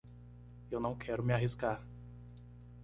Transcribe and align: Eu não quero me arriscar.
Eu 0.71 0.79
não 0.79 0.95
quero 0.95 1.21
me 1.21 1.31
arriscar. 1.31 1.85